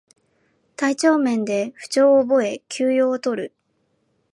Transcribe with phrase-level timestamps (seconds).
[0.77, 3.53] 体調面で不調を覚え休養をとる